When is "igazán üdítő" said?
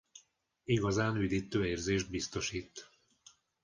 0.63-1.65